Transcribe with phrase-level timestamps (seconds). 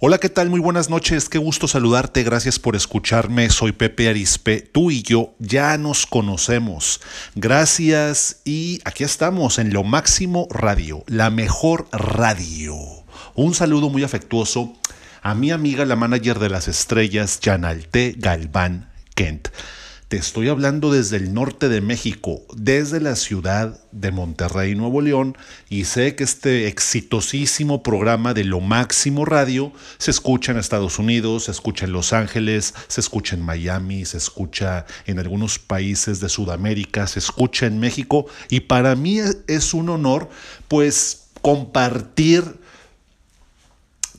[0.00, 0.50] Hola, ¿qué tal?
[0.50, 5.34] Muy buenas noches, qué gusto saludarte, gracias por escucharme, soy Pepe Arispe, tú y yo
[5.38, 7.00] ya nos conocemos,
[7.36, 12.74] gracias y aquí estamos en Lo Máximo Radio, la mejor radio.
[13.36, 14.72] Un saludo muy afectuoso
[15.22, 19.48] a mi amiga, la manager de las estrellas, Janalte Galván Kent.
[20.08, 25.34] Te estoy hablando desde el norte de México, desde la ciudad de Monterrey, Nuevo León,
[25.70, 31.44] y sé que este exitosísimo programa de Lo Máximo Radio se escucha en Estados Unidos,
[31.44, 36.28] se escucha en Los Ángeles, se escucha en Miami, se escucha en algunos países de
[36.28, 40.28] Sudamérica, se escucha en México, y para mí es un honor
[40.68, 42.44] pues compartir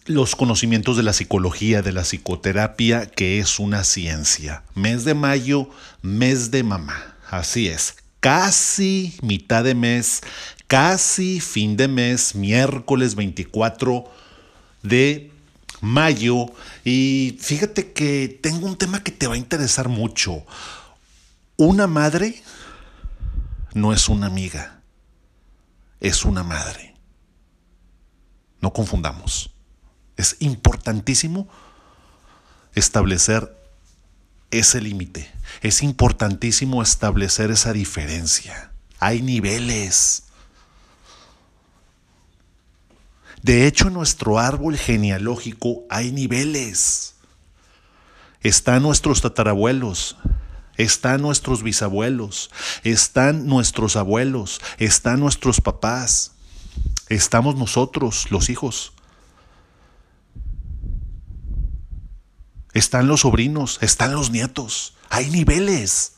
[0.06, 4.64] los conocimientos de la psicología, de la psicoterapia, que es una ciencia.
[4.76, 5.70] Mes de mayo,
[6.02, 7.16] mes de mamá.
[7.30, 7.96] Así es.
[8.20, 10.22] Casi mitad de mes,
[10.68, 14.06] casi fin de mes, miércoles 24
[14.84, 15.32] de
[15.82, 16.48] mayo.
[16.84, 20.46] Y fíjate que tengo un tema que te va a interesar mucho.
[21.58, 22.44] Una madre
[23.74, 24.82] no es una amiga,
[26.00, 26.96] es una madre.
[28.62, 29.55] No confundamos.
[30.18, 31.48] Es importantísimo
[32.74, 33.56] establecer
[34.52, 35.32] ese límite.
[35.62, 38.72] Es importantísimo establecer esa diferencia.
[39.00, 40.24] Hay niveles.
[43.42, 47.14] De hecho, en nuestro árbol genealógico hay niveles.
[48.42, 50.18] Están nuestros tatarabuelos,
[50.78, 52.52] están nuestros bisabuelos,
[52.84, 56.32] están nuestros abuelos, están nuestros papás,
[57.10, 58.95] estamos nosotros, los hijos.
[62.76, 66.12] Están los sobrinos, están los nietos, hay niveles.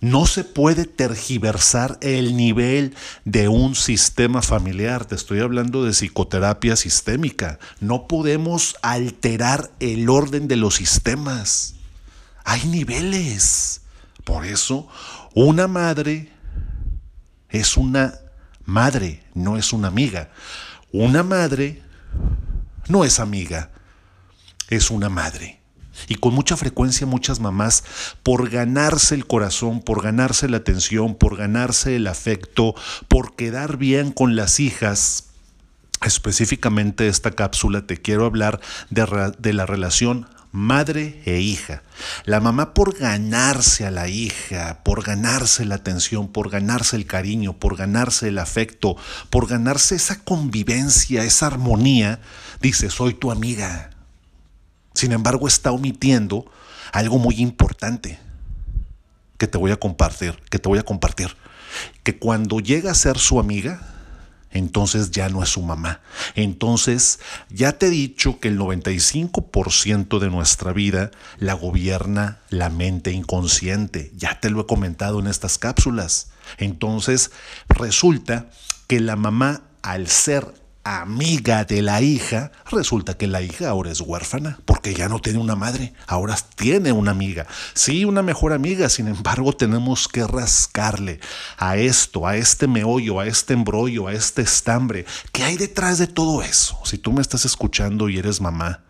[0.00, 5.04] No se puede tergiversar el nivel de un sistema familiar.
[5.04, 7.60] Te estoy hablando de psicoterapia sistémica.
[7.78, 11.76] No podemos alterar el orden de los sistemas.
[12.42, 13.82] Hay niveles.
[14.24, 14.88] Por eso,
[15.34, 16.32] una madre
[17.48, 18.14] es una
[18.64, 20.32] madre, no es una amiga.
[20.90, 21.80] Una madre
[22.88, 23.70] no es amiga
[24.76, 25.60] es una madre.
[26.08, 27.84] Y con mucha frecuencia muchas mamás,
[28.22, 32.74] por ganarse el corazón, por ganarse la atención, por ganarse el afecto,
[33.08, 35.24] por quedar bien con las hijas,
[36.04, 41.82] específicamente esta cápsula te quiero hablar de, la relación madre e hija.
[42.24, 47.52] La mamá por ganarse a la hija, por ganarse la atención, por ganarse el cariño,
[47.58, 48.96] por ganarse el afecto,
[49.30, 52.20] por ganarse esa convivencia, esa armonía,
[52.60, 53.90] dice, soy tu amiga,
[54.94, 56.44] sin embargo, está omitiendo
[56.92, 58.18] algo muy importante
[59.38, 61.36] que te voy a compartir, que te voy a compartir,
[62.02, 63.80] que cuando llega a ser su amiga,
[64.52, 66.00] entonces ya no es su mamá.
[66.34, 73.12] Entonces, ya te he dicho que el 95% de nuestra vida la gobierna la mente
[73.12, 74.12] inconsciente.
[74.14, 76.30] Ya te lo he comentado en estas cápsulas.
[76.58, 77.30] Entonces,
[77.68, 78.50] resulta
[78.86, 84.00] que la mamá, al ser amiga de la hija, resulta que la hija ahora es
[84.00, 87.46] huérfana, porque ya no tiene una madre, ahora tiene una amiga.
[87.74, 91.20] Sí, una mejor amiga, sin embargo tenemos que rascarle
[91.56, 95.06] a esto, a este meollo, a este embrollo, a este estambre.
[95.30, 96.78] ¿Qué hay detrás de todo eso?
[96.84, 98.80] Si tú me estás escuchando y eres mamá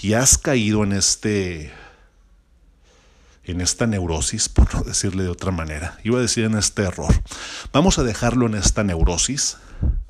[0.00, 1.72] y has caído en este
[3.44, 5.98] en esta neurosis, por no decirle de otra manera.
[6.04, 7.12] Iba a decir en este error.
[7.72, 9.56] Vamos a dejarlo en esta neurosis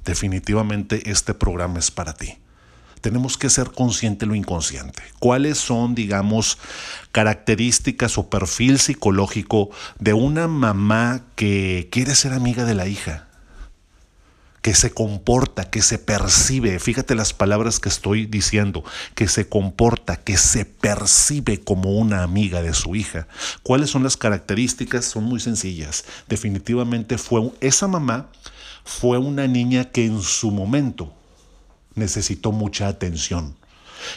[0.04, 2.38] definitivamente este programa es para ti.
[3.00, 5.02] Tenemos que ser consciente de lo inconsciente.
[5.18, 6.58] ¿Cuáles son, digamos,
[7.12, 13.30] características o perfil psicológico de una mamá que quiere ser amiga de la hija?
[14.62, 18.84] que se comporta, que se percibe, fíjate las palabras que estoy diciendo,
[19.14, 23.26] que se comporta, que se percibe como una amiga de su hija.
[23.62, 25.06] ¿Cuáles son las características?
[25.06, 26.04] Son muy sencillas.
[26.28, 28.28] Definitivamente fue esa mamá
[28.84, 31.12] fue una niña que en su momento
[31.94, 33.56] necesitó mucha atención,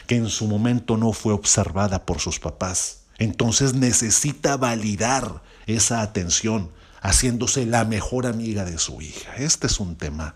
[0.08, 3.02] que en su momento no fue observada por sus papás.
[3.18, 6.72] Entonces necesita validar esa atención,
[7.02, 9.36] haciéndose la mejor amiga de su hija.
[9.38, 10.36] Este es un tema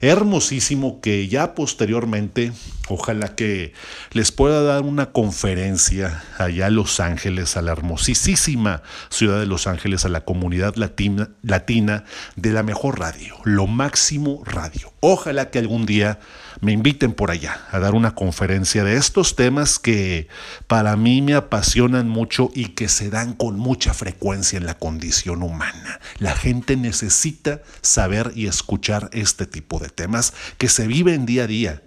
[0.00, 2.52] hermosísimo que ya posteriormente,
[2.88, 3.72] ojalá que
[4.12, 9.66] les pueda dar una conferencia allá a Los Ángeles, a la hermosísima ciudad de Los
[9.66, 12.04] Ángeles, a la comunidad latina, latina
[12.36, 14.92] de la mejor radio, lo máximo radio.
[15.00, 16.18] Ojalá que algún día
[16.60, 20.28] me inviten por allá a dar una conferencia de estos temas que
[20.66, 25.42] para mí me apasionan mucho y que se dan con mucha frecuencia en la condición
[25.42, 26.00] humana.
[26.18, 31.46] La gente necesita saber y escuchar este tipo de temas que se viven día a
[31.46, 31.82] día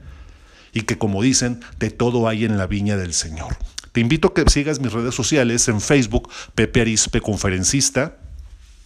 [0.78, 3.58] y que como dicen, de todo hay en la viña del Señor.
[3.92, 8.18] Te invito a que sigas mis redes sociales en Facebook, Pepe Arispe Conferencista,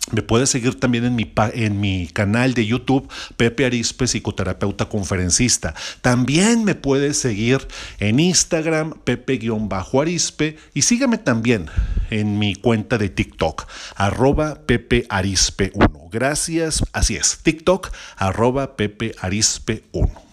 [0.09, 3.07] me puedes seguir también en mi, en mi canal de YouTube,
[3.38, 5.75] Pepe Arispe, psicoterapeuta conferencista.
[6.01, 7.67] También me puedes seguir
[7.99, 10.57] en Instagram, Pepe-Arispe.
[10.73, 11.67] Y sígueme también
[12.09, 16.09] en mi cuenta de TikTok, arroba Pepe Arispe 1.
[16.11, 20.30] Gracias, así es, TikTok, arroba Pepe Arispe 1.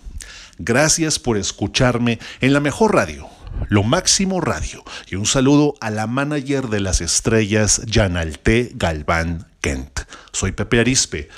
[0.59, 3.29] Gracias por escucharme en la mejor radio
[3.69, 4.85] lo Máximo Radio.
[5.11, 10.01] Y un saludo a la manager de las estrellas, Janalte Galván Kent.
[10.33, 11.29] Soy Pepe Arispe.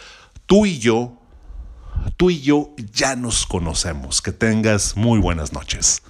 [0.47, 1.19] Tú y yo,
[2.17, 4.21] tú y yo ya nos conocemos.
[4.21, 6.03] Que tengas muy buenas noches.